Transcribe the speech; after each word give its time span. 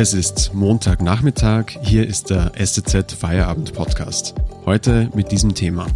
Es 0.00 0.14
ist 0.14 0.54
Montagnachmittag, 0.54 1.70
hier 1.82 2.06
ist 2.06 2.30
der 2.30 2.52
SZ 2.56 3.10
Feierabend 3.10 3.72
Podcast. 3.72 4.32
Heute 4.64 5.10
mit 5.12 5.32
diesem 5.32 5.56
Thema. 5.56 5.88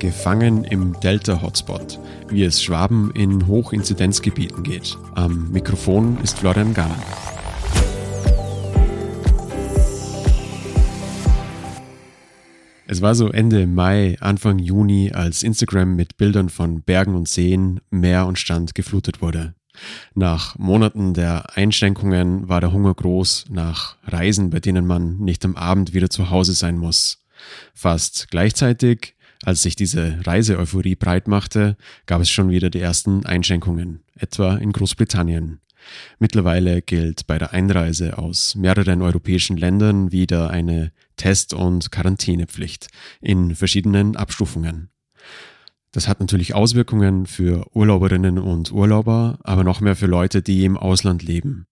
Gefangen 0.00 0.64
im 0.64 0.98
Delta-Hotspot, 0.98 2.00
wie 2.30 2.42
es 2.42 2.60
Schwaben 2.60 3.12
in 3.14 3.46
Hochinzidenzgebieten 3.46 4.64
geht. 4.64 4.98
Am 5.14 5.52
Mikrofon 5.52 6.18
ist 6.24 6.40
Florian 6.40 6.74
Gahn. 6.74 6.90
Es 12.88 13.00
war 13.02 13.14
so 13.14 13.28
Ende 13.28 13.68
Mai, 13.68 14.16
Anfang 14.18 14.58
Juni, 14.58 15.12
als 15.12 15.44
Instagram 15.44 15.94
mit 15.94 16.16
Bildern 16.16 16.48
von 16.48 16.82
Bergen 16.82 17.14
und 17.14 17.28
Seen, 17.28 17.80
Meer 17.90 18.26
und 18.26 18.36
Strand 18.36 18.74
geflutet 18.74 19.22
wurde. 19.22 19.54
Nach 20.14 20.58
Monaten 20.58 21.14
der 21.14 21.56
Einschränkungen 21.56 22.48
war 22.48 22.60
der 22.60 22.72
Hunger 22.72 22.94
groß 22.94 23.46
nach 23.48 23.96
Reisen, 24.04 24.50
bei 24.50 24.60
denen 24.60 24.86
man 24.86 25.18
nicht 25.18 25.44
am 25.44 25.56
Abend 25.56 25.94
wieder 25.94 26.10
zu 26.10 26.30
Hause 26.30 26.52
sein 26.52 26.78
muss. 26.78 27.24
Fast 27.74 28.28
gleichzeitig, 28.30 29.14
als 29.44 29.62
sich 29.62 29.74
diese 29.74 30.20
Reiseeuphorie 30.24 30.94
breit 30.94 31.26
machte, 31.26 31.76
gab 32.06 32.20
es 32.20 32.30
schon 32.30 32.50
wieder 32.50 32.70
die 32.70 32.80
ersten 32.80 33.26
Einschränkungen, 33.26 34.02
etwa 34.14 34.56
in 34.56 34.72
Großbritannien. 34.72 35.60
Mittlerweile 36.18 36.80
gilt 36.82 37.26
bei 37.26 37.38
der 37.38 37.52
Einreise 37.52 38.18
aus 38.18 38.54
mehreren 38.54 39.02
europäischen 39.02 39.56
Ländern 39.56 40.12
wieder 40.12 40.50
eine 40.50 40.92
Test- 41.16 41.54
und 41.54 41.90
Quarantänepflicht 41.90 42.88
in 43.20 43.56
verschiedenen 43.56 44.16
Abstufungen. 44.16 44.90
Das 45.92 46.08
hat 46.08 46.20
natürlich 46.20 46.54
Auswirkungen 46.54 47.26
für 47.26 47.66
Urlauberinnen 47.74 48.38
und 48.38 48.72
Urlauber, 48.72 49.38
aber 49.44 49.62
noch 49.62 49.82
mehr 49.82 49.94
für 49.94 50.06
Leute, 50.06 50.40
die 50.40 50.64
im 50.64 50.78
Ausland 50.78 51.22
leben. 51.22 51.66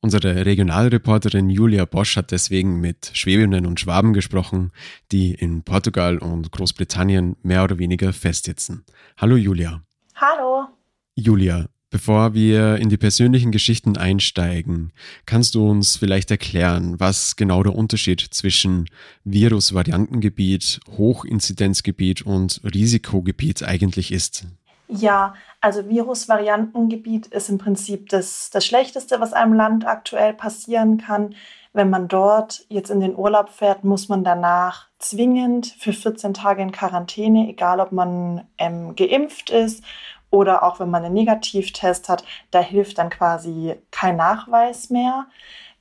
Unsere 0.00 0.46
Regionalreporterin 0.46 1.50
Julia 1.50 1.84
Bosch 1.84 2.16
hat 2.16 2.30
deswegen 2.30 2.80
mit 2.80 3.10
Schwäbinnen 3.14 3.66
und 3.66 3.80
Schwaben 3.80 4.12
gesprochen, 4.12 4.70
die 5.10 5.34
in 5.34 5.64
Portugal 5.64 6.18
und 6.18 6.52
Großbritannien 6.52 7.34
mehr 7.42 7.64
oder 7.64 7.78
weniger 7.78 8.12
festsitzen. 8.12 8.84
Hallo 9.16 9.34
Julia. 9.34 9.82
Hallo. 10.14 10.68
Julia, 11.16 11.66
Bevor 11.96 12.34
wir 12.34 12.76
in 12.76 12.90
die 12.90 12.98
persönlichen 12.98 13.52
Geschichten 13.52 13.96
einsteigen, 13.96 14.92
kannst 15.24 15.54
du 15.54 15.66
uns 15.66 15.96
vielleicht 15.96 16.30
erklären, 16.30 17.00
was 17.00 17.36
genau 17.36 17.62
der 17.62 17.74
Unterschied 17.74 18.20
zwischen 18.20 18.90
Virusvariantengebiet, 19.24 20.80
Hochinzidenzgebiet 20.98 22.20
und 22.20 22.60
Risikogebiet 22.62 23.62
eigentlich 23.62 24.12
ist? 24.12 24.44
Ja, 24.88 25.36
also 25.62 25.88
Virusvariantengebiet 25.88 27.28
ist 27.28 27.48
im 27.48 27.56
Prinzip 27.56 28.10
das, 28.10 28.50
das 28.50 28.66
Schlechteste, 28.66 29.18
was 29.18 29.32
einem 29.32 29.54
Land 29.54 29.86
aktuell 29.86 30.34
passieren 30.34 30.98
kann. 30.98 31.34
Wenn 31.72 31.88
man 31.88 32.08
dort 32.08 32.66
jetzt 32.68 32.90
in 32.90 33.00
den 33.00 33.16
Urlaub 33.16 33.48
fährt, 33.48 33.84
muss 33.84 34.10
man 34.10 34.22
danach 34.22 34.88
zwingend 34.98 35.74
für 35.78 35.92
14 35.94 36.34
Tage 36.34 36.62
in 36.62 36.72
Quarantäne, 36.72 37.48
egal 37.48 37.80
ob 37.80 37.92
man 37.92 38.46
ähm, 38.58 38.96
geimpft 38.96 39.48
ist 39.48 39.82
oder 40.30 40.62
auch 40.62 40.80
wenn 40.80 40.90
man 40.90 41.04
einen 41.04 41.14
Negativtest 41.14 42.08
hat, 42.08 42.24
da 42.50 42.60
hilft 42.60 42.98
dann 42.98 43.10
quasi 43.10 43.76
kein 43.90 44.16
Nachweis 44.16 44.90
mehr. 44.90 45.26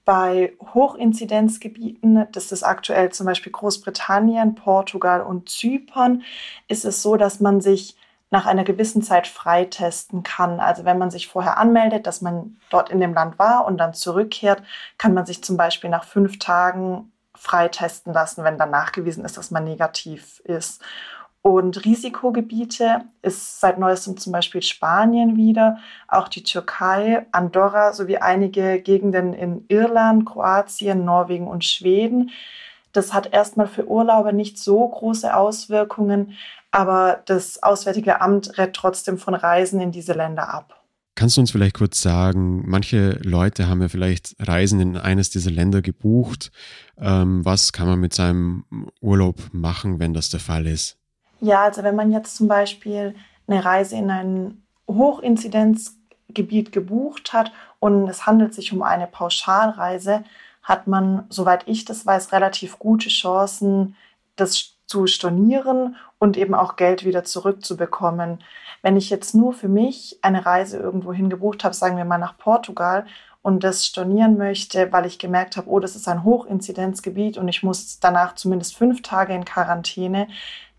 Bei 0.05 0.53
Hochinzidenzgebieten, 0.73 2.27
das 2.31 2.51
ist 2.51 2.63
aktuell 2.63 3.11
zum 3.11 3.25
Beispiel 3.25 3.51
Großbritannien, 3.51 4.53
Portugal 4.53 5.21
und 5.21 5.49
Zypern, 5.49 6.21
ist 6.67 6.85
es 6.85 7.01
so, 7.01 7.15
dass 7.15 7.39
man 7.39 7.59
sich 7.59 7.97
nach 8.31 8.45
einer 8.45 8.63
gewissen 8.63 9.01
Zeit 9.01 9.27
freitesten 9.27 10.23
kann. 10.23 10.59
Also 10.59 10.85
wenn 10.85 10.97
man 10.97 11.09
sich 11.09 11.27
vorher 11.27 11.57
anmeldet, 11.57 12.05
dass 12.05 12.21
man 12.21 12.57
dort 12.69 12.89
in 12.89 12.99
dem 12.99 13.13
Land 13.13 13.39
war 13.39 13.65
und 13.65 13.77
dann 13.77 13.93
zurückkehrt, 13.93 14.61
kann 14.97 15.13
man 15.13 15.25
sich 15.25 15.43
zum 15.43 15.57
Beispiel 15.57 15.89
nach 15.89 16.03
fünf 16.03 16.37
Tagen 16.37 17.11
freitesten 17.33 18.13
lassen, 18.13 18.43
wenn 18.43 18.57
dann 18.57 18.71
nachgewiesen 18.71 19.23
ist, 19.25 19.37
dass 19.37 19.51
man 19.51 19.63
negativ 19.63 20.39
ist. 20.41 20.81
Und 21.47 21.85
Risikogebiete 21.85 23.01
ist 23.21 23.59
seit 23.59 23.77
neuestem 23.77 24.17
zum 24.17 24.31
Beispiel 24.31 24.63
Spanien 24.63 25.37
wieder, 25.37 25.77
auch 26.07 26.27
die 26.27 26.41
Türkei, 26.41 27.27
Andorra 27.31 27.93
sowie 27.93 28.17
einige 28.17 28.81
Gegenden 28.81 29.33
in 29.33 29.63
Irland, 29.67 30.25
Kroatien, 30.25 31.05
Norwegen 31.05 31.47
und 31.47 31.63
Schweden. 31.63 32.31
Das 32.93 33.13
hat 33.13 33.31
erstmal 33.31 33.67
für 33.67 33.87
Urlauber 33.87 34.31
nicht 34.31 34.57
so 34.57 34.87
große 34.87 35.37
Auswirkungen, 35.37 36.33
aber 36.71 37.21
das 37.27 37.61
Auswärtige 37.61 38.21
Amt 38.21 38.57
rät 38.57 38.73
trotzdem 38.73 39.19
von 39.19 39.35
Reisen 39.35 39.79
in 39.79 39.91
diese 39.91 40.13
Länder 40.13 40.51
ab. 40.51 40.83
Kannst 41.13 41.37
du 41.37 41.41
uns 41.41 41.51
vielleicht 41.51 41.75
kurz 41.75 42.01
sagen, 42.01 42.63
manche 42.65 43.19
Leute 43.21 43.67
haben 43.67 43.83
ja 43.83 43.87
vielleicht 43.87 44.35
Reisen 44.39 44.79
in 44.79 44.97
eines 44.97 45.29
dieser 45.29 45.51
Länder 45.51 45.83
gebucht. 45.83 46.51
Ähm, 46.97 47.45
was 47.45 47.71
kann 47.71 47.85
man 47.85 47.99
mit 47.99 48.15
seinem 48.15 48.65
Urlaub 48.99 49.35
machen, 49.51 49.99
wenn 49.99 50.15
das 50.15 50.31
der 50.31 50.39
Fall 50.39 50.65
ist? 50.65 50.97
Ja, 51.41 51.63
also 51.63 51.83
wenn 51.83 51.95
man 51.95 52.11
jetzt 52.11 52.35
zum 52.35 52.47
Beispiel 52.47 53.15
eine 53.47 53.63
Reise 53.63 53.95
in 53.95 54.09
ein 54.09 54.63
Hochinzidenzgebiet 54.87 56.71
gebucht 56.71 57.33
hat 57.33 57.51
und 57.79 58.07
es 58.07 58.25
handelt 58.25 58.53
sich 58.53 58.73
um 58.73 58.81
eine 58.81 59.07
Pauschalreise, 59.07 60.23
hat 60.63 60.87
man, 60.87 61.25
soweit 61.29 61.67
ich 61.67 61.85
das 61.85 62.05
weiß, 62.05 62.31
relativ 62.31 62.79
gute 62.79 63.09
Chancen, 63.09 63.95
das 64.35 64.75
zu 64.87 65.07
stornieren 65.07 65.95
und 66.19 66.37
eben 66.37 66.55
auch 66.55 66.75
Geld 66.75 67.05
wieder 67.05 67.23
zurückzubekommen. 67.23 68.43
Wenn 68.81 68.97
ich 68.97 69.09
jetzt 69.09 69.33
nur 69.35 69.53
für 69.53 69.67
mich 69.67 70.19
eine 70.21 70.45
Reise 70.45 70.77
irgendwo 70.77 71.13
hin 71.13 71.29
gebucht 71.29 71.63
habe, 71.63 71.73
sagen 71.73 71.97
wir 71.97 72.05
mal 72.05 72.17
nach 72.17 72.37
Portugal, 72.37 73.05
und 73.45 73.63
das 73.63 73.85
stornieren 73.85 74.37
möchte, 74.37 74.91
weil 74.91 75.05
ich 75.05 75.19
gemerkt 75.19 75.55
habe, 75.55 75.69
oh, 75.69 75.79
das 75.79 75.95
ist 75.95 76.07
ein 76.07 76.23
Hochinzidenzgebiet 76.23 77.37
und 77.37 77.47
ich 77.47 77.61
muss 77.61 77.99
danach 77.99 78.33
zumindest 78.33 78.75
fünf 78.75 79.03
Tage 79.03 79.35
in 79.35 79.45
Quarantäne, 79.45 80.27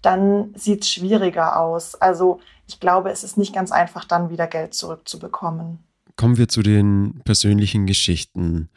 dann 0.03 0.55
sieht 0.55 0.83
es 0.83 0.91
schwieriger 0.91 1.61
aus. 1.61 1.95
Also 1.95 2.41
ich 2.67 2.81
glaube, 2.81 3.11
es 3.11 3.25
ist 3.25 3.37
nicht 3.37 3.55
ganz 3.55 3.73
einfach, 3.73 4.05
dann 4.05 4.31
wieder 4.31 4.47
Geld 4.47 4.75
zurückzubekommen. 4.75 5.79
Kommen 6.17 6.39
wir 6.39 6.49
zu 6.49 6.63
den 6.63 7.21
persönlichen 7.25 7.87
Geschichten. 7.87 8.71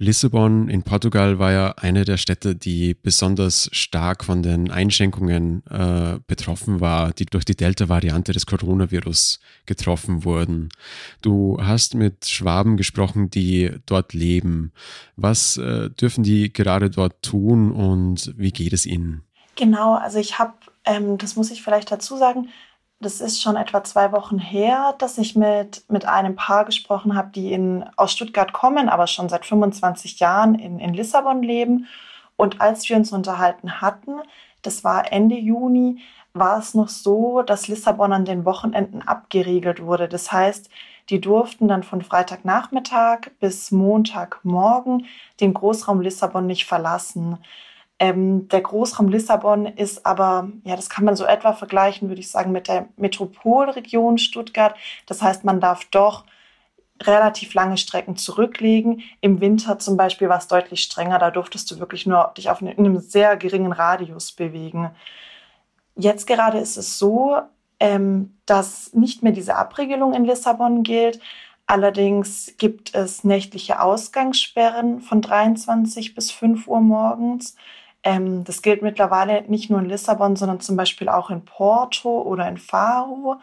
Lissabon 0.00 0.68
in 0.68 0.84
Portugal 0.84 1.40
war 1.40 1.50
ja 1.50 1.70
eine 1.72 2.04
der 2.04 2.18
Städte, 2.18 2.54
die 2.54 2.94
besonders 2.94 3.68
stark 3.72 4.24
von 4.24 4.44
den 4.44 4.70
Einschränkungen 4.70 5.64
äh, 5.66 6.20
betroffen 6.24 6.80
war, 6.80 7.12
die 7.12 7.26
durch 7.26 7.44
die 7.44 7.56
Delta-Variante 7.56 8.32
des 8.32 8.46
Coronavirus 8.46 9.40
getroffen 9.66 10.24
wurden. 10.24 10.68
Du 11.20 11.58
hast 11.60 11.96
mit 11.96 12.28
Schwaben 12.28 12.76
gesprochen, 12.76 13.28
die 13.28 13.72
dort 13.86 14.14
leben. 14.14 14.70
Was 15.16 15.56
äh, 15.56 15.90
dürfen 15.90 16.22
die 16.22 16.52
gerade 16.52 16.90
dort 16.90 17.20
tun 17.22 17.72
und 17.72 18.32
wie 18.36 18.52
geht 18.52 18.72
es 18.72 18.86
ihnen? 18.86 19.24
Genau, 19.58 19.94
also 19.94 20.20
ich 20.20 20.38
habe, 20.38 20.54
ähm, 20.84 21.18
das 21.18 21.34
muss 21.34 21.50
ich 21.50 21.64
vielleicht 21.64 21.90
dazu 21.90 22.16
sagen, 22.16 22.48
das 23.00 23.20
ist 23.20 23.42
schon 23.42 23.56
etwa 23.56 23.82
zwei 23.82 24.12
Wochen 24.12 24.38
her, 24.38 24.94
dass 24.98 25.18
ich 25.18 25.34
mit, 25.34 25.82
mit 25.88 26.04
einem 26.04 26.36
Paar 26.36 26.64
gesprochen 26.64 27.16
habe, 27.16 27.30
die 27.34 27.52
in, 27.52 27.84
aus 27.96 28.12
Stuttgart 28.12 28.52
kommen, 28.52 28.88
aber 28.88 29.08
schon 29.08 29.28
seit 29.28 29.44
25 29.44 30.20
Jahren 30.20 30.54
in, 30.54 30.78
in 30.78 30.94
Lissabon 30.94 31.42
leben. 31.42 31.88
Und 32.36 32.60
als 32.60 32.88
wir 32.88 32.96
uns 32.96 33.10
unterhalten 33.10 33.80
hatten, 33.80 34.20
das 34.62 34.84
war 34.84 35.12
Ende 35.12 35.34
Juni, 35.34 36.02
war 36.34 36.60
es 36.60 36.74
noch 36.74 36.88
so, 36.88 37.42
dass 37.42 37.66
Lissabon 37.66 38.12
an 38.12 38.24
den 38.24 38.44
Wochenenden 38.44 39.02
abgeriegelt 39.02 39.82
wurde. 39.82 40.08
Das 40.08 40.30
heißt, 40.30 40.70
die 41.10 41.20
durften 41.20 41.66
dann 41.66 41.82
von 41.82 42.02
Freitagnachmittag 42.02 43.30
bis 43.40 43.72
Montagmorgen 43.72 45.06
den 45.40 45.52
Großraum 45.52 46.00
Lissabon 46.00 46.46
nicht 46.46 46.66
verlassen. 46.66 47.38
Ähm, 48.00 48.48
der 48.48 48.60
Großraum 48.60 49.08
Lissabon 49.08 49.66
ist 49.66 50.06
aber, 50.06 50.50
ja, 50.64 50.76
das 50.76 50.88
kann 50.88 51.04
man 51.04 51.16
so 51.16 51.24
etwa 51.24 51.52
vergleichen, 51.52 52.08
würde 52.08 52.20
ich 52.20 52.30
sagen, 52.30 52.52
mit 52.52 52.68
der 52.68 52.88
Metropolregion 52.96 54.18
Stuttgart. 54.18 54.76
Das 55.06 55.20
heißt, 55.20 55.44
man 55.44 55.60
darf 55.60 55.84
doch 55.86 56.24
relativ 57.02 57.54
lange 57.54 57.76
Strecken 57.76 58.16
zurücklegen. 58.16 59.02
Im 59.20 59.40
Winter 59.40 59.78
zum 59.78 59.96
Beispiel 59.96 60.28
war 60.28 60.38
es 60.38 60.48
deutlich 60.48 60.82
strenger. 60.82 61.18
Da 61.18 61.30
durftest 61.30 61.70
du 61.70 61.78
wirklich 61.78 62.06
nur 62.06 62.32
dich 62.36 62.50
auf 62.50 62.60
einem 62.60 62.98
sehr 63.00 63.36
geringen 63.36 63.72
Radius 63.72 64.32
bewegen. 64.32 64.90
Jetzt 65.96 66.26
gerade 66.26 66.58
ist 66.58 66.76
es 66.76 66.98
so, 66.98 67.38
ähm, 67.80 68.36
dass 68.46 68.92
nicht 68.94 69.22
mehr 69.22 69.32
diese 69.32 69.56
Abregelung 69.56 70.14
in 70.14 70.24
Lissabon 70.24 70.82
gilt. 70.82 71.20
Allerdings 71.66 72.54
gibt 72.56 72.94
es 72.94 73.24
nächtliche 73.24 73.80
Ausgangssperren 73.80 75.00
von 75.00 75.20
23 75.20 76.14
bis 76.14 76.30
5 76.30 76.66
Uhr 76.66 76.80
morgens. 76.80 77.56
Ähm, 78.02 78.44
das 78.44 78.62
gilt 78.62 78.82
mittlerweile 78.82 79.42
nicht 79.48 79.70
nur 79.70 79.80
in 79.80 79.88
Lissabon, 79.88 80.36
sondern 80.36 80.60
zum 80.60 80.76
Beispiel 80.76 81.08
auch 81.08 81.30
in 81.30 81.44
Porto 81.44 82.22
oder 82.22 82.48
in 82.48 82.58
Faro. 82.58 83.36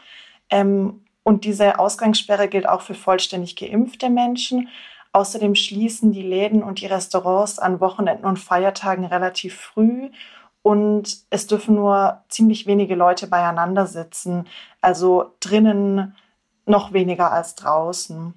Ähm, 0.49 1.01
und 1.23 1.43
diese 1.43 1.79
Ausgangssperre 1.79 2.47
gilt 2.47 2.67
auch 2.67 2.81
für 2.81 2.93
vollständig 2.93 3.55
geimpfte 3.55 4.09
Menschen. 4.09 4.69
Außerdem 5.11 5.55
schließen 5.55 6.11
die 6.11 6.21
Läden 6.21 6.61
und 6.61 6.81
die 6.81 6.87
Restaurants 6.87 7.57
an 7.57 7.79
Wochenenden 7.79 8.25
und 8.25 8.37
Feiertagen 8.37 9.05
relativ 9.05 9.55
früh 9.55 10.09
und 10.65 11.19
es 11.29 11.45
dürfen 11.45 11.75
nur 11.75 12.23
ziemlich 12.27 12.65
wenige 12.65 12.95
Leute 12.95 13.27
beieinander 13.27 13.85
sitzen, 13.85 14.47
also 14.81 15.35
drinnen 15.39 16.15
noch 16.65 16.91
weniger 16.91 17.31
als 17.31 17.53
draußen. 17.53 18.33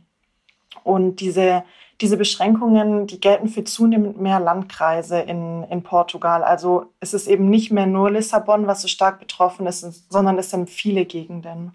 Und 0.85 1.21
diese, 1.21 1.65
diese 2.01 2.17
Beschränkungen, 2.17 3.07
die 3.07 3.21
gelten 3.21 3.49
für 3.49 3.65
zunehmend 3.65 4.21
mehr 4.21 4.41
Landkreise 4.41 5.21
in, 5.21 5.65
in 5.65 5.83
Portugal. 5.83 6.45
Also 6.45 6.93
es 7.01 7.15
ist 7.15 7.27
eben 7.27 7.51
nicht 7.51 7.73
mehr 7.73 7.87
nur 7.87 8.11
Lissabon, 8.11 8.67
was 8.67 8.83
so 8.83 8.89
stark 8.89 9.19
betroffen 9.19 9.67
ist, 9.67 10.11
sondern 10.11 10.39
es 10.39 10.51
sind 10.51 10.71
viele 10.71 11.05
Gegenden. 11.05 11.73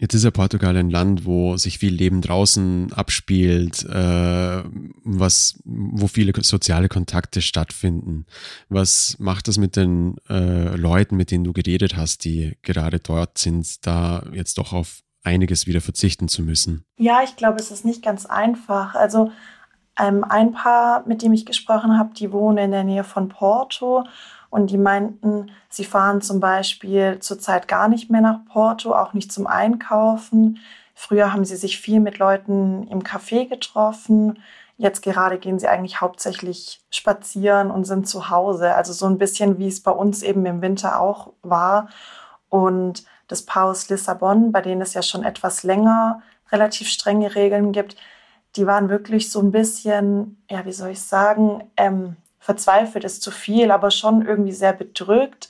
Jetzt 0.00 0.14
ist 0.14 0.24
ja 0.24 0.30
Portugal 0.30 0.74
ein 0.78 0.88
Land, 0.88 1.26
wo 1.26 1.58
sich 1.58 1.78
viel 1.78 1.92
Leben 1.92 2.22
draußen 2.22 2.90
abspielt, 2.94 3.84
äh, 3.84 4.62
was, 5.04 5.60
wo 5.64 6.06
viele 6.06 6.32
soziale 6.42 6.88
Kontakte 6.88 7.42
stattfinden. 7.42 8.24
Was 8.70 9.16
macht 9.18 9.46
das 9.46 9.58
mit 9.58 9.76
den 9.76 10.16
äh, 10.30 10.74
Leuten, 10.74 11.16
mit 11.16 11.30
denen 11.30 11.44
du 11.44 11.52
geredet 11.52 11.98
hast, 11.98 12.24
die 12.24 12.56
gerade 12.62 12.98
dort 12.98 13.36
sind, 13.36 13.86
da 13.86 14.24
jetzt 14.32 14.56
doch 14.56 14.72
auf 14.72 15.02
einiges 15.22 15.66
wieder 15.66 15.82
verzichten 15.82 16.28
zu 16.28 16.42
müssen? 16.42 16.86
Ja, 16.96 17.20
ich 17.22 17.36
glaube, 17.36 17.58
es 17.58 17.70
ist 17.70 17.84
nicht 17.84 18.02
ganz 18.02 18.24
einfach. 18.24 18.94
Also 18.94 19.30
ähm, 19.98 20.24
ein 20.28 20.52
Paar, 20.52 21.04
mit 21.06 21.22
dem 21.22 21.32
ich 21.32 21.46
gesprochen 21.46 21.98
habe, 21.98 22.14
die 22.14 22.32
wohnen 22.32 22.58
in 22.58 22.70
der 22.70 22.84
Nähe 22.84 23.04
von 23.04 23.28
Porto 23.28 24.04
und 24.50 24.70
die 24.70 24.78
meinten, 24.78 25.50
sie 25.68 25.84
fahren 25.84 26.20
zum 26.20 26.40
Beispiel 26.40 27.18
zurzeit 27.20 27.68
gar 27.68 27.88
nicht 27.88 28.10
mehr 28.10 28.20
nach 28.20 28.44
Porto, 28.52 28.94
auch 28.94 29.12
nicht 29.12 29.32
zum 29.32 29.46
Einkaufen. 29.46 30.58
Früher 30.94 31.32
haben 31.32 31.44
sie 31.44 31.56
sich 31.56 31.78
viel 31.80 32.00
mit 32.00 32.18
Leuten 32.18 32.86
im 32.88 33.02
Café 33.02 33.48
getroffen. 33.48 34.38
Jetzt 34.76 35.02
gerade 35.02 35.38
gehen 35.38 35.58
sie 35.58 35.68
eigentlich 35.68 36.00
hauptsächlich 36.00 36.80
spazieren 36.90 37.70
und 37.70 37.84
sind 37.84 38.08
zu 38.08 38.28
Hause. 38.28 38.74
Also 38.74 38.92
so 38.92 39.06
ein 39.06 39.18
bisschen, 39.18 39.58
wie 39.58 39.68
es 39.68 39.82
bei 39.82 39.92
uns 39.92 40.22
eben 40.22 40.44
im 40.46 40.62
Winter 40.62 41.00
auch 41.00 41.32
war. 41.42 41.88
Und 42.48 43.04
das 43.28 43.42
Paar 43.42 43.66
aus 43.66 43.88
Lissabon, 43.88 44.50
bei 44.50 44.60
denen 44.60 44.80
es 44.80 44.94
ja 44.94 45.02
schon 45.02 45.22
etwas 45.22 45.62
länger 45.62 46.22
relativ 46.50 46.88
strenge 46.88 47.34
Regeln 47.36 47.70
gibt, 47.70 47.96
die 48.56 48.66
waren 48.66 48.88
wirklich 48.88 49.30
so 49.30 49.40
ein 49.40 49.52
bisschen, 49.52 50.42
ja, 50.50 50.64
wie 50.64 50.72
soll 50.72 50.90
ich 50.90 51.02
sagen, 51.02 51.70
ähm, 51.76 52.16
verzweifelt 52.38 53.04
ist 53.04 53.22
zu 53.22 53.30
viel, 53.30 53.70
aber 53.70 53.90
schon 53.90 54.26
irgendwie 54.26 54.52
sehr 54.52 54.72
bedrückt, 54.72 55.48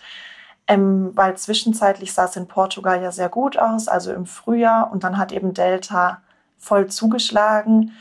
ähm, 0.67 1.13
weil 1.15 1.37
zwischenzeitlich 1.37 2.13
sah 2.13 2.27
es 2.27 2.37
in 2.37 2.49
Portugal 2.49 3.03
ja 3.03 3.13
sehr 3.13 3.29
gut 3.29 3.59
aus, 3.59 3.89
also 3.89 4.13
im 4.13 4.27
Frühjahr. 4.27 4.91
Und 4.93 5.05
dann 5.05 5.17
hat 5.17 5.33
eben 5.33 5.55
Delta 5.55 6.21
voll 6.59 6.89
zugeschlagen. 6.89 7.93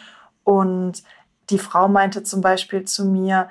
Und 0.43 1.03
die 1.49 1.59
Frau 1.59 1.87
meinte 1.87 2.23
zum 2.23 2.41
Beispiel 2.41 2.83
zu 2.85 3.05
mir, 3.05 3.49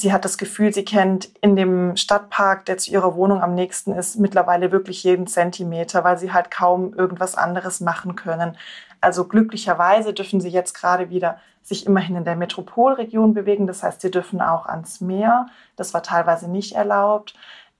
sie 0.00 0.12
hat 0.12 0.24
das 0.24 0.38
Gefühl, 0.38 0.72
sie 0.72 0.84
kennt 0.84 1.26
in 1.40 1.56
dem 1.56 1.96
Stadtpark, 1.96 2.64
der 2.66 2.78
zu 2.78 2.90
ihrer 2.90 3.14
Wohnung 3.14 3.42
am 3.42 3.54
nächsten 3.54 3.92
ist, 3.92 4.18
mittlerweile 4.18 4.72
wirklich 4.72 5.04
jeden 5.04 5.26
Zentimeter, 5.26 6.04
weil 6.04 6.18
sie 6.18 6.32
halt 6.32 6.50
kaum 6.50 6.94
irgendwas 6.94 7.34
anderes 7.34 7.80
machen 7.80 8.16
können. 8.16 8.56
Also 9.00 9.26
glücklicherweise 9.26 10.12
dürfen 10.12 10.40
sie 10.40 10.48
jetzt 10.48 10.74
gerade 10.74 11.10
wieder 11.10 11.38
sich 11.62 11.86
immerhin 11.86 12.16
in 12.16 12.24
der 12.24 12.36
Metropolregion 12.36 13.34
bewegen. 13.34 13.66
Das 13.66 13.82
heißt, 13.82 14.00
sie 14.00 14.10
dürfen 14.10 14.40
auch 14.40 14.66
ans 14.66 15.00
Meer. 15.00 15.46
Das 15.76 15.92
war 15.94 16.02
teilweise 16.02 16.50
nicht 16.50 16.74
erlaubt. 16.74 17.34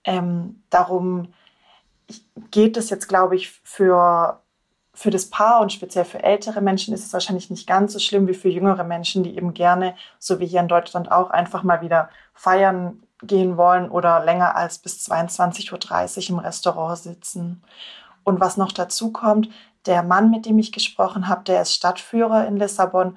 Ähm, 0.05 0.63
darum 0.71 1.33
geht 2.51 2.77
es 2.77 2.91
jetzt, 2.91 3.09
glaube 3.09 3.37
ich, 3.37 3.51
für, 3.65 4.41
für 4.99 5.11
das 5.11 5.31
Paar 5.31 5.61
und 5.61 5.73
speziell 5.73 6.05
für 6.05 6.25
ältere 6.25 6.61
Menschen 6.61 6.93
ist 6.93 7.07
es 7.07 7.13
wahrscheinlich 7.13 7.51
nicht 7.51 7.69
ganz 7.69 7.93
so 7.93 8.01
schlimm 8.01 8.27
wie 8.27 8.35
für 8.35 8.49
jüngere 8.49 8.83
Menschen, 8.83 9.23
die 9.23 9.37
eben 9.37 9.55
gerne, 9.55 9.95
so 10.19 10.41
wie 10.41 10.47
hier 10.47 10.59
in 10.59 10.67
Deutschland 10.67 11.13
auch, 11.13 11.31
einfach 11.31 11.63
mal 11.63 11.83
wieder 11.83 12.09
feiern 12.35 13.01
gehen 13.23 13.57
wollen 13.57 13.91
oder 13.91 14.25
länger 14.25 14.57
als 14.57 14.79
bis 14.79 15.09
22.30 15.09 16.33
Uhr 16.33 16.39
im 16.39 16.39
Restaurant 16.41 16.99
sitzen. 16.99 17.63
Und 18.25 18.41
was 18.41 18.57
noch 18.57 18.73
dazu 18.73 19.13
kommt, 19.13 19.49
der 19.87 20.03
Mann, 20.03 20.33
mit 20.33 20.47
dem 20.47 20.59
ich 20.59 20.73
gesprochen 20.73 21.29
habe, 21.29 21.45
der 21.45 21.63
ist 21.63 21.75
Stadtführer 21.75 22.49
in 22.49 22.57
Lissabon 22.57 23.17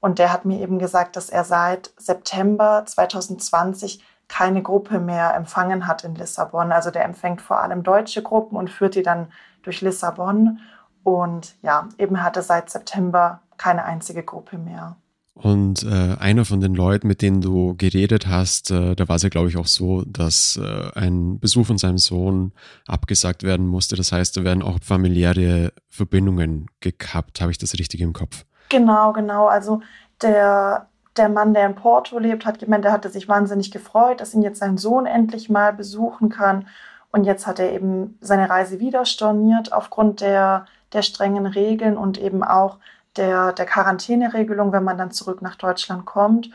und 0.00 0.18
der 0.18 0.34
hat 0.34 0.44
mir 0.44 0.60
eben 0.60 0.78
gesagt, 0.78 1.16
dass 1.16 1.30
er 1.30 1.44
seit 1.44 1.92
September 1.96 2.84
2020 2.84 4.04
keine 4.28 4.62
Gruppe 4.62 5.00
mehr 5.00 5.34
empfangen 5.34 5.86
hat 5.86 6.04
in 6.04 6.14
Lissabon. 6.14 6.72
Also 6.72 6.90
der 6.90 7.06
empfängt 7.06 7.40
vor 7.40 7.62
allem 7.62 7.82
deutsche 7.82 8.22
Gruppen 8.22 8.58
und 8.58 8.68
führt 8.68 8.96
die 8.96 9.02
dann 9.02 9.32
durch 9.62 9.80
Lissabon. 9.80 10.60
Und 11.02 11.56
ja, 11.62 11.88
eben 11.98 12.22
hatte 12.22 12.42
seit 12.42 12.70
September 12.70 13.40
keine 13.56 13.84
einzige 13.84 14.22
Gruppe 14.22 14.58
mehr. 14.58 14.96
Und 15.34 15.82
äh, 15.84 16.16
einer 16.20 16.44
von 16.44 16.60
den 16.60 16.74
Leuten, 16.74 17.08
mit 17.08 17.22
denen 17.22 17.40
du 17.40 17.74
geredet 17.76 18.26
hast, 18.26 18.70
äh, 18.70 18.94
da 18.94 19.08
war 19.08 19.16
es 19.16 19.22
ja, 19.22 19.30
glaube 19.30 19.48
ich, 19.48 19.56
auch 19.56 19.66
so, 19.66 20.02
dass 20.02 20.60
äh, 20.62 20.90
ein 20.94 21.40
Besuch 21.40 21.66
von 21.66 21.78
seinem 21.78 21.96
Sohn 21.96 22.52
abgesagt 22.86 23.42
werden 23.42 23.66
musste. 23.66 23.96
Das 23.96 24.12
heißt, 24.12 24.36
da 24.36 24.44
werden 24.44 24.62
auch 24.62 24.78
familiäre 24.82 25.72
Verbindungen 25.88 26.66
gekappt. 26.80 27.40
Habe 27.40 27.50
ich 27.50 27.58
das 27.58 27.72
richtig 27.74 28.02
im 28.02 28.12
Kopf? 28.12 28.44
Genau, 28.68 29.14
genau. 29.14 29.46
Also 29.46 29.80
der, 30.20 30.88
der 31.16 31.30
Mann, 31.30 31.54
der 31.54 31.66
in 31.66 31.76
Porto 31.76 32.18
lebt, 32.18 32.44
hat 32.44 32.58
gemeint, 32.58 32.84
er 32.84 32.92
hatte 32.92 33.08
sich 33.08 33.26
wahnsinnig 33.26 33.70
gefreut, 33.70 34.20
dass 34.20 34.34
ihn 34.34 34.42
jetzt 34.42 34.58
sein 34.58 34.76
Sohn 34.76 35.06
endlich 35.06 35.48
mal 35.48 35.72
besuchen 35.72 36.28
kann. 36.28 36.66
Und 37.10 37.24
jetzt 37.24 37.46
hat 37.46 37.58
er 37.58 37.72
eben 37.72 38.18
seine 38.20 38.50
Reise 38.50 38.80
wieder 38.80 39.06
storniert 39.06 39.72
aufgrund 39.72 40.20
der, 40.20 40.66
der 40.92 41.02
strengen 41.02 41.46
Regeln 41.46 41.96
und 41.96 42.18
eben 42.18 42.42
auch 42.42 42.78
der, 43.16 43.52
der 43.52 43.66
Quarantäneregelung, 43.66 44.72
wenn 44.72 44.84
man 44.84 44.98
dann 44.98 45.10
zurück 45.10 45.42
nach 45.42 45.56
Deutschland 45.56 46.04
kommt. 46.04 46.50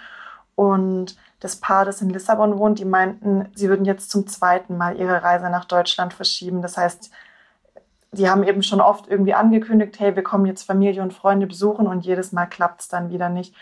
Und 0.55 1.17
das 1.39 1.57
Paar, 1.57 1.85
das 1.85 2.01
in 2.01 2.09
Lissabon 2.09 2.57
wohnt, 2.57 2.79
die 2.79 2.85
meinten, 2.85 3.49
sie 3.53 3.69
würden 3.69 3.85
jetzt 3.85 4.09
zum 4.09 4.25
zweiten 4.27 4.77
Mal 4.77 4.97
ihre 4.97 5.21
Reise 5.21 5.49
nach 5.49 5.65
Deutschland 5.65 6.13
verschieben. 6.13 6.61
Das 6.61 6.77
heißt, 6.77 7.11
die 8.11 8.29
haben 8.29 8.43
eben 8.43 8.63
schon 8.63 8.81
oft 8.81 9.07
irgendwie 9.07 9.33
angekündigt, 9.33 9.99
hey, 9.99 10.15
wir 10.15 10.23
kommen 10.23 10.45
jetzt 10.45 10.63
Familie 10.63 11.03
und 11.03 11.13
Freunde 11.13 11.45
besuchen 11.45 11.87
und 11.87 12.05
jedes 12.05 12.31
Mal 12.31 12.47
klappt 12.47 12.81
es 12.81 12.87
dann 12.87 13.09
wieder 13.09 13.29
nicht. 13.29 13.53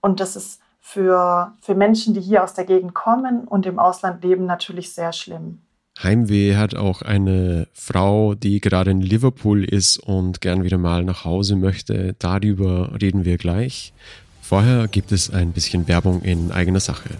Und 0.00 0.20
das 0.20 0.36
ist 0.36 0.62
für, 0.80 1.52
für 1.60 1.74
Menschen, 1.74 2.14
die 2.14 2.20
hier 2.20 2.42
aus 2.42 2.54
der 2.54 2.64
Gegend 2.64 2.94
kommen 2.94 3.46
und 3.46 3.66
im 3.66 3.78
Ausland 3.78 4.22
leben, 4.22 4.46
natürlich 4.46 4.94
sehr 4.94 5.12
schlimm. 5.12 5.62
Heimweh 6.02 6.54
hat 6.54 6.76
auch 6.76 7.02
eine 7.02 7.66
Frau, 7.72 8.34
die 8.34 8.60
gerade 8.60 8.92
in 8.92 9.00
Liverpool 9.00 9.64
ist 9.64 9.98
und 9.98 10.40
gern 10.40 10.62
wieder 10.62 10.78
mal 10.78 11.04
nach 11.04 11.24
Hause 11.24 11.56
möchte. 11.56 12.14
Darüber 12.20 12.92
reden 13.00 13.24
wir 13.24 13.36
gleich. 13.36 13.92
Vorher 14.40 14.86
gibt 14.86 15.10
es 15.10 15.30
ein 15.30 15.52
bisschen 15.52 15.88
Werbung 15.88 16.22
in 16.22 16.52
eigener 16.52 16.80
Sache. 16.80 17.10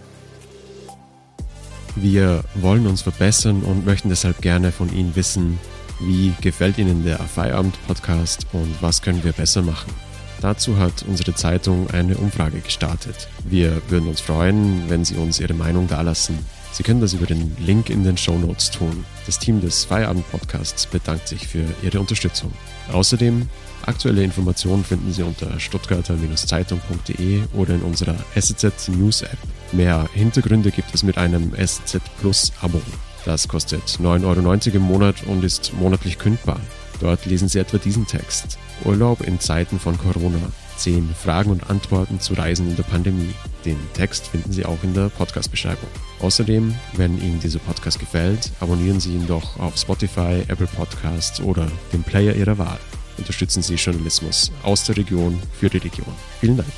Wir 1.97 2.45
wollen 2.55 2.87
uns 2.87 3.03
verbessern 3.03 3.63
und 3.63 3.85
möchten 3.85 4.09
deshalb 4.09 4.41
gerne 4.41 4.71
von 4.71 4.95
Ihnen 4.95 5.17
wissen, 5.17 5.59
wie 6.01 6.33
gefällt 6.41 6.79
Ihnen 6.79 7.05
der 7.05 7.19
Feierabend-Podcast 7.19 8.47
und 8.53 8.81
was 8.81 9.03
können 9.03 9.25
wir 9.25 9.33
besser 9.33 9.63
machen. 9.63 9.93
Dazu 10.41 10.79
hat 10.79 11.05
unsere 11.09 11.35
Zeitung 11.35 11.91
eine 11.91 12.17
Umfrage 12.17 12.61
gestartet. 12.61 13.29
Wir 13.45 13.83
würden 13.89 14.09
uns 14.09 14.21
freuen, 14.21 14.89
wenn 14.89 15.05
Sie 15.05 15.17
uns 15.17 15.41
Ihre 15.41 15.55
Meinung 15.55 15.89
dalassen. 15.89 16.39
Sie 16.79 16.85
können 16.85 17.01
das 17.01 17.13
über 17.13 17.27
den 17.27 17.57
Link 17.59 17.91
in 17.91 18.05
den 18.05 18.17
Show 18.17 18.39
Notes 18.39 18.71
tun. 18.71 19.05
Das 19.27 19.41
Team 19.41 19.61
des 19.61 19.85
Feierabend-Podcasts 19.85 20.87
bedankt 20.87 21.27
sich 21.27 21.49
für 21.49 21.65
Ihre 21.83 21.99
Unterstützung. 21.99 22.53
Außerdem, 22.93 23.49
aktuelle 23.85 24.23
Informationen 24.23 24.85
finden 24.85 25.13
Sie 25.13 25.25
unter 25.25 25.59
stuttgarter-zeitung.de 25.59 27.41
oder 27.55 27.75
in 27.75 27.81
unserer 27.83 28.15
SZ 28.39 28.91
News 28.91 29.23
App. 29.23 29.39
Mehr 29.73 30.09
Hintergründe 30.15 30.71
gibt 30.71 30.95
es 30.95 31.03
mit 31.03 31.19
einem 31.19 31.53
SZ 31.53 32.01
Plus 32.21 32.53
Abo. 32.61 32.81
Das 33.25 33.49
kostet 33.49 33.83
9,90 33.83 34.05
Euro 34.25 34.77
im 34.77 34.83
Monat 34.83 35.17
und 35.27 35.43
ist 35.43 35.73
monatlich 35.81 36.17
kündbar. 36.17 36.61
Dort 37.01 37.27
lesen 37.27 37.49
Sie 37.49 37.59
etwa 37.59 37.79
diesen 37.79 38.07
Text. 38.07 38.57
Urlaub 38.85 39.23
in 39.23 39.41
Zeiten 39.41 39.81
von 39.81 39.99
Corona. 39.99 40.53
10 40.77 41.13
Fragen 41.21 41.51
und 41.51 41.69
Antworten 41.71 42.21
zu 42.21 42.35
Reisen 42.35 42.71
in 42.71 42.77
der 42.77 42.85
Pandemie. 42.85 43.35
Den 43.65 43.79
Text 43.95 44.29
finden 44.29 44.53
Sie 44.53 44.65
auch 44.65 44.79
in 44.85 44.95
der 44.95 45.09
Podcast-Beschreibung. 45.09 45.89
Außerdem, 46.21 46.75
wenn 46.95 47.17
Ihnen 47.23 47.39
dieser 47.39 47.61
Podcast 47.61 48.01
gefällt, 48.01 48.51
abonnieren 48.59 48.99
Sie 48.99 49.15
ihn 49.15 49.27
doch 49.29 49.59
auf 49.61 49.77
Spotify, 49.77 50.43
Apple 50.49 50.67
Podcasts 50.67 51.41
oder 51.41 51.71
dem 51.93 52.03
Player 52.03 52.35
Ihrer 52.35 52.59
Wahl. 52.59 52.79
Unterstützen 53.19 53.63
Sie 53.63 53.77
Journalismus 53.77 54.51
aus 54.65 54.85
der 54.85 54.97
Region 54.97 55.41
für 55.53 55.69
die 55.69 55.79
Region. 55.79 56.13
Vielen 56.41 56.57
Dank. 56.57 56.73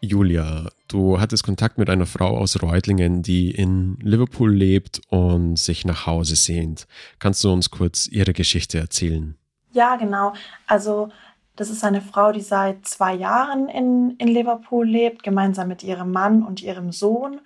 Julia, 0.00 0.70
du 0.86 1.20
hattest 1.20 1.44
Kontakt 1.44 1.76
mit 1.76 1.90
einer 1.90 2.06
Frau 2.06 2.38
aus 2.38 2.62
Reutlingen, 2.62 3.22
die 3.22 3.50
in 3.50 3.98
Liverpool 4.00 4.54
lebt 4.54 5.02
und 5.08 5.58
sich 5.58 5.84
nach 5.84 6.06
Hause 6.06 6.34
sehnt. 6.34 6.86
Kannst 7.18 7.44
du 7.44 7.52
uns 7.52 7.70
kurz 7.70 8.06
ihre 8.06 8.32
Geschichte 8.32 8.78
erzählen? 8.78 9.36
Ja, 9.72 9.96
genau. 9.96 10.32
Also 10.66 11.10
das 11.58 11.70
ist 11.70 11.82
eine 11.82 12.00
Frau, 12.00 12.30
die 12.30 12.40
seit 12.40 12.86
zwei 12.86 13.14
Jahren 13.14 13.68
in, 13.68 14.14
in 14.18 14.28
Liverpool 14.28 14.86
lebt, 14.86 15.24
gemeinsam 15.24 15.66
mit 15.66 15.82
ihrem 15.82 16.12
Mann 16.12 16.44
und 16.44 16.62
ihrem 16.62 16.92
Sohn. 16.92 17.40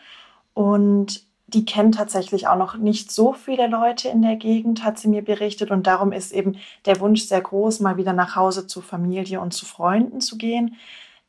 Und 0.53 1.25
die 1.47 1.65
kennt 1.65 1.95
tatsächlich 1.95 2.47
auch 2.47 2.57
noch 2.57 2.77
nicht 2.77 3.11
so 3.11 3.33
viele 3.33 3.69
Leute 3.69 4.11
in 4.11 4.21
der 4.21 4.37
Gegend, 4.37 4.85
hat 4.85 4.99
sie 4.99 5.09
mir 5.09 5.23
berichtet. 5.25 5.71
Und 5.71 5.87
darum 5.87 6.13
ist 6.13 6.33
eben 6.33 6.57
der 6.85 7.01
Wunsch 7.01 7.23
sehr 7.23 7.41
groß, 7.41 7.81
mal 7.81 7.97
wieder 7.97 8.13
nach 8.13 8.37
Hause 8.37 8.67
zu 8.67 8.83
Familie 8.83 9.41
und 9.41 9.55
zu 9.55 9.65
Freunden 9.65 10.21
zu 10.21 10.37
gehen. 10.37 10.77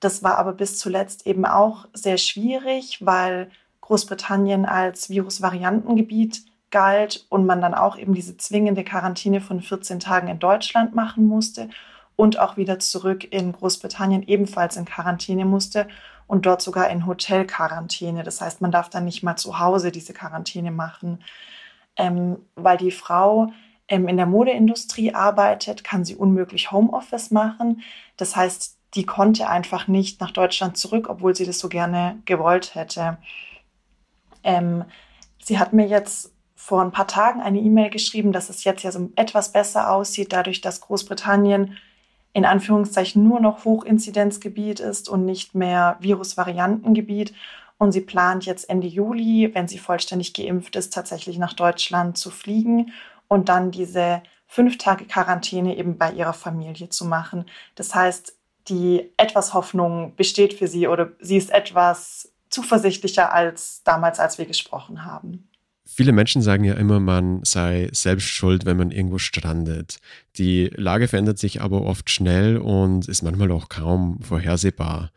Das 0.01 0.21
war 0.21 0.37
aber 0.37 0.51
bis 0.51 0.77
zuletzt 0.77 1.25
eben 1.25 1.45
auch 1.45 1.87
sehr 1.93 2.17
schwierig, 2.17 3.05
weil 3.05 3.49
Großbritannien 3.79 4.65
als 4.65 5.09
Virusvariantengebiet 5.09 6.43
galt 6.69 7.25
und 7.29 7.45
man 7.45 7.61
dann 7.61 7.73
auch 7.73 7.97
eben 7.97 8.13
diese 8.13 8.35
zwingende 8.35 8.83
Quarantäne 8.83 9.39
von 9.39 9.61
14 9.61 10.01
Tagen 10.01 10.27
in 10.27 10.39
Deutschland 10.39 10.93
machen 10.93 11.27
musste. 11.27 11.69
Und 12.15 12.39
auch 12.39 12.57
wieder 12.57 12.79
zurück 12.79 13.31
in 13.31 13.51
Großbritannien 13.53 14.23
ebenfalls 14.23 14.77
in 14.77 14.85
Quarantäne 14.85 15.45
musste 15.45 15.87
und 16.27 16.45
dort 16.45 16.61
sogar 16.61 16.89
in 16.89 17.05
Hotelquarantäne. 17.05 18.23
Das 18.23 18.41
heißt, 18.41 18.61
man 18.61 18.71
darf 18.71 18.89
dann 18.89 19.05
nicht 19.05 19.23
mal 19.23 19.35
zu 19.35 19.59
Hause 19.59 19.91
diese 19.91 20.13
Quarantäne 20.13 20.71
machen. 20.71 21.23
Ähm, 21.95 22.37
weil 22.55 22.77
die 22.77 22.91
Frau 22.91 23.51
ähm, 23.87 24.07
in 24.07 24.17
der 24.17 24.25
Modeindustrie 24.25 25.13
arbeitet, 25.13 25.83
kann 25.83 26.05
sie 26.05 26.15
unmöglich 26.15 26.71
Homeoffice 26.71 27.31
machen. 27.31 27.81
Das 28.17 28.35
heißt, 28.35 28.77
die 28.95 29.05
konnte 29.05 29.49
einfach 29.49 29.87
nicht 29.87 30.21
nach 30.21 30.31
Deutschland 30.31 30.77
zurück, 30.77 31.09
obwohl 31.09 31.35
sie 31.35 31.45
das 31.45 31.59
so 31.59 31.69
gerne 31.69 32.19
gewollt 32.25 32.75
hätte. 32.75 33.17
Ähm, 34.43 34.85
sie 35.39 35.59
hat 35.59 35.73
mir 35.73 35.87
jetzt 35.87 36.31
vor 36.55 36.81
ein 36.81 36.91
paar 36.91 37.07
Tagen 37.07 37.41
eine 37.41 37.59
E-Mail 37.59 37.89
geschrieben, 37.89 38.31
dass 38.31 38.49
es 38.49 38.63
jetzt 38.63 38.83
ja 38.83 38.91
so 38.91 39.11
etwas 39.15 39.51
besser 39.51 39.91
aussieht, 39.91 40.31
dadurch, 40.31 40.61
dass 40.61 40.81
Großbritannien 40.81 41.77
in 42.33 42.45
Anführungszeichen 42.45 43.23
nur 43.23 43.39
noch 43.39 43.63
Hochinzidenzgebiet 43.63 44.79
ist 44.79 45.07
und 45.07 45.25
nicht 45.25 45.55
mehr 45.55 45.97
Virusvariantengebiet. 45.99 47.33
Und 47.77 47.91
sie 47.91 48.01
plant 48.01 48.45
jetzt 48.45 48.69
Ende 48.69 48.87
Juli, 48.87 49.51
wenn 49.53 49.67
sie 49.67 49.77
vollständig 49.77 50.33
geimpft 50.33 50.75
ist, 50.75 50.93
tatsächlich 50.93 51.37
nach 51.37 51.53
Deutschland 51.53 52.17
zu 52.17 52.31
fliegen 52.31 52.91
und 53.27 53.49
dann 53.49 53.71
diese 53.71 54.23
fünf 54.47 54.77
Tage 54.77 55.05
Quarantäne 55.05 55.77
eben 55.77 55.97
bei 55.97 56.11
ihrer 56.11 56.33
Familie 56.33 56.89
zu 56.89 57.05
machen. 57.05 57.45
Das 57.75 57.93
heißt, 57.93 58.35
die 58.67 59.11
etwas 59.17 59.53
Hoffnung 59.53 60.15
besteht 60.15 60.53
für 60.53 60.67
sie 60.67 60.87
oder 60.87 61.11
sie 61.19 61.37
ist 61.37 61.51
etwas 61.51 62.31
zuversichtlicher 62.49 63.33
als 63.33 63.83
damals, 63.83 64.19
als 64.19 64.37
wir 64.37 64.45
gesprochen 64.45 65.05
haben. 65.05 65.49
Viele 65.95 66.11
Menschen 66.11 66.41
sagen 66.41 66.63
ja 66.63 66.73
immer, 66.73 66.99
man 66.99 67.43
sei 67.43 67.87
selbst 67.91 68.25
schuld, 68.25 68.65
wenn 68.65 68.77
man 68.77 68.89
irgendwo 68.89 69.19
strandet. 69.19 69.97
Die 70.37 70.71
Lage 70.75 71.07
verändert 71.07 71.37
sich 71.37 71.61
aber 71.61 71.83
oft 71.83 72.09
schnell 72.09 72.57
und 72.57 73.07
ist 73.07 73.21
manchmal 73.21 73.51
auch 73.51 73.69
kaum 73.69 74.19
vorhersehbar. 74.23 75.11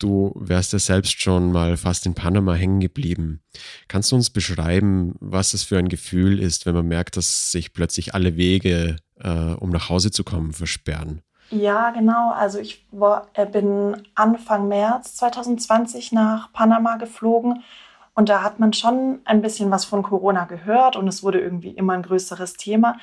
Du 0.00 0.32
wärst 0.34 0.72
ja 0.72 0.80
selbst 0.80 1.20
schon 1.20 1.52
mal 1.52 1.76
fast 1.76 2.06
in 2.06 2.14
Panama 2.14 2.54
hängen 2.54 2.80
geblieben. 2.80 3.40
Kannst 3.86 4.10
du 4.10 4.16
uns 4.16 4.30
beschreiben, 4.30 5.14
was 5.20 5.54
es 5.54 5.62
für 5.62 5.78
ein 5.78 5.88
Gefühl 5.88 6.40
ist, 6.40 6.66
wenn 6.66 6.74
man 6.74 6.88
merkt, 6.88 7.16
dass 7.16 7.52
sich 7.52 7.72
plötzlich 7.72 8.12
alle 8.12 8.36
Wege, 8.36 8.96
äh, 9.20 9.30
um 9.30 9.70
nach 9.70 9.88
Hause 9.90 10.10
zu 10.10 10.24
kommen, 10.24 10.52
versperren? 10.52 11.22
Ja, 11.50 11.90
genau. 11.90 12.32
Also 12.32 12.58
ich 12.58 12.84
war, 12.90 13.28
äh, 13.34 13.46
bin 13.46 14.02
Anfang 14.16 14.66
März 14.66 15.14
2020 15.14 16.10
nach 16.10 16.52
Panama 16.52 16.96
geflogen 16.96 17.62
und 18.16 18.30
da 18.30 18.42
hat 18.42 18.58
man 18.58 18.72
schon 18.72 19.20
ein 19.26 19.42
bisschen 19.42 19.70
was 19.70 19.84
von 19.84 20.02
Corona 20.02 20.46
gehört 20.46 20.96
und 20.96 21.06
es 21.06 21.22
wurde 21.22 21.38
irgendwie 21.38 21.70
immer 21.70 21.92
ein 21.92 22.02
größeres 22.02 22.54
Thema. 22.54 22.98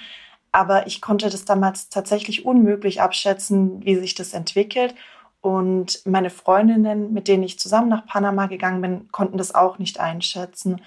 Aber 0.52 0.88
ich 0.88 1.02
konnte 1.02 1.30
das 1.30 1.46
damals 1.46 1.90
tatsächlich 1.90 2.46
unmöglich 2.46 3.00
abschätzen, 3.00 3.86
wie 3.86 3.96
sich 3.96 4.16
das 4.16 4.34
entwickelt. 4.34 4.96
Und 5.40 6.02
meine 6.06 6.32
Freundinnen, 6.32 7.14
mit 7.14 7.28
denen 7.28 7.44
ich 7.44 7.60
zusammen 7.60 7.90
nach 7.90 8.08
Panama 8.08 8.48
gegangen 8.48 8.82
bin, 8.82 9.12
konnten 9.12 9.38
das 9.38 9.54
auch 9.54 9.78
nicht 9.78 10.00
einschätzen. 10.00 10.82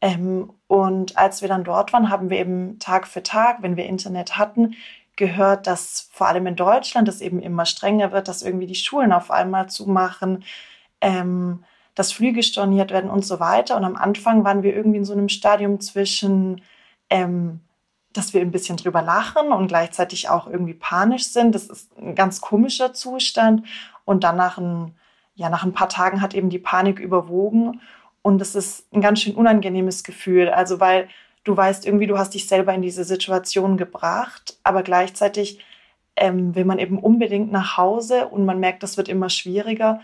Ähm, 0.00 0.50
und 0.66 1.18
als 1.18 1.42
wir 1.42 1.48
dann 1.48 1.64
dort 1.64 1.92
waren, 1.92 2.08
haben 2.08 2.30
wir 2.30 2.38
eben 2.38 2.78
Tag 2.78 3.06
für 3.06 3.22
Tag, 3.22 3.62
wenn 3.62 3.76
wir 3.76 3.86
Internet 3.86 4.38
hatten, 4.38 4.76
gehört, 5.16 5.66
dass 5.66 6.08
vor 6.12 6.28
allem 6.28 6.46
in 6.46 6.56
Deutschland 6.56 7.08
es 7.08 7.20
eben 7.20 7.42
immer 7.42 7.66
strenger 7.66 8.12
wird, 8.12 8.28
dass 8.28 8.42
irgendwie 8.42 8.66
die 8.66 8.76
Schulen 8.76 9.12
auf 9.12 9.30
einmal 9.30 9.68
zumachen, 9.68 10.44
ähm, 11.02 11.64
dass 11.98 12.12
Flüge 12.12 12.42
storniert 12.42 12.92
werden 12.92 13.10
und 13.10 13.24
so 13.24 13.40
weiter. 13.40 13.76
Und 13.76 13.84
am 13.84 13.96
Anfang 13.96 14.44
waren 14.44 14.62
wir 14.62 14.74
irgendwie 14.74 14.98
in 14.98 15.04
so 15.04 15.12
einem 15.12 15.28
Stadium 15.28 15.80
zwischen 15.80 16.62
ähm, 17.10 17.60
dass 18.12 18.34
wir 18.34 18.40
ein 18.40 18.50
bisschen 18.50 18.76
drüber 18.76 19.02
lachen 19.02 19.52
und 19.52 19.68
gleichzeitig 19.68 20.28
auch 20.28 20.46
irgendwie 20.46 20.74
panisch 20.74 21.26
sind. 21.26 21.54
Das 21.54 21.66
ist 21.66 21.96
ein 21.98 22.14
ganz 22.14 22.40
komischer 22.40 22.92
Zustand. 22.94 23.66
Und 24.04 24.24
dann 24.24 24.36
nach 24.36 24.58
ein, 24.58 24.94
ja, 25.34 25.48
nach 25.50 25.64
ein 25.64 25.72
paar 25.72 25.88
Tagen 25.88 26.20
hat 26.20 26.34
eben 26.34 26.50
die 26.50 26.58
Panik 26.58 26.98
überwogen. 26.98 27.80
Und 28.22 28.40
es 28.40 28.54
ist 28.54 28.92
ein 28.92 29.00
ganz 29.00 29.20
schön 29.20 29.34
unangenehmes 29.34 30.04
Gefühl. 30.04 30.48
Also, 30.48 30.80
weil 30.80 31.08
du 31.44 31.56
weißt 31.56 31.86
irgendwie, 31.86 32.06
du 32.06 32.18
hast 32.18 32.34
dich 32.34 32.48
selber 32.48 32.74
in 32.74 32.82
diese 32.82 33.04
Situation 33.04 33.76
gebracht, 33.76 34.58
aber 34.64 34.82
gleichzeitig 34.82 35.60
ähm, 36.16 36.54
will 36.54 36.64
man 36.64 36.78
eben 36.78 36.98
unbedingt 36.98 37.52
nach 37.52 37.76
Hause 37.76 38.28
und 38.28 38.44
man 38.44 38.58
merkt, 38.58 38.82
das 38.82 38.96
wird 38.96 39.08
immer 39.08 39.30
schwieriger. 39.30 40.00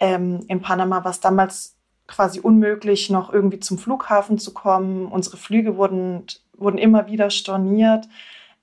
Ähm, 0.00 0.44
in 0.48 0.60
Panama 0.62 1.04
war 1.04 1.10
es 1.10 1.20
damals 1.20 1.76
quasi 2.06 2.40
unmöglich, 2.40 3.10
noch 3.10 3.32
irgendwie 3.32 3.60
zum 3.60 3.78
Flughafen 3.78 4.38
zu 4.38 4.52
kommen. 4.52 5.06
Unsere 5.06 5.36
Flüge 5.36 5.76
wurden 5.76 6.24
wurden 6.60 6.78
immer 6.78 7.06
wieder 7.08 7.30
storniert. 7.30 8.08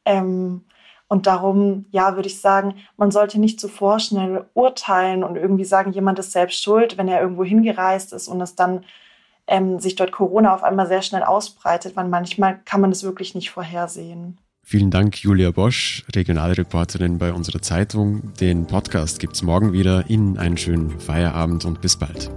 Ähm, 0.06 0.63
und 1.10 1.25
darum, 1.25 1.86
ja, 1.91 2.15
würde 2.15 2.27
ich 2.27 2.41
sagen, 2.41 2.75
man 2.98 3.12
sollte 3.12 3.39
nicht 3.39 3.60
zu 3.60 3.70
vorschnell 3.70 4.46
urteilen 4.53 5.24
und 5.24 5.38
irgendwie 5.38 5.63
sagen, 5.63 5.94
jemand 5.94 6.20
ist 6.20 6.34
selbst 6.34 6.62
schuld, 6.62 6.98
wenn 6.98 7.08
er 7.08 7.22
irgendwo 7.22 7.46
hingereist 7.46 8.12
ist 8.13 8.27
und 8.27 8.41
es 8.41 8.56
dann 8.56 8.84
ähm, 9.48 9.79
sich 9.79 9.96
dort 9.96 10.12
Corona 10.12 10.53
auf 10.53 10.63
einmal 10.63 10.88
sehr 10.88 11.01
schnell 11.01 11.24
ausbreitet, 11.24 11.96
weil 11.96 12.08
manchmal 12.10 12.60
kann 12.65 12.82
man 12.82 12.91
es 12.91 13.03
wirklich 13.03 13.36
nicht 13.36 13.51
vorhersehen. 13.51 14.38
Vielen 14.70 14.92
Dank, 14.92 15.24
Julia 15.24 15.52
Bosch, 15.52 16.04
Regionalreporterin 16.14 17.20
bei 17.20 17.32
unserer 17.32 17.62
Zeitung. 17.62 18.34
Den 18.42 18.68
Podcast 18.68 19.18
gibt 19.20 19.36
es 19.36 19.42
morgen 19.42 19.72
wieder. 19.72 20.10
Ihnen 20.10 20.38
einen 20.38 20.58
schönen 20.58 21.00
Feierabend 21.00 21.64
und 21.64 21.80
bis 21.80 21.96
bald. 21.96 22.30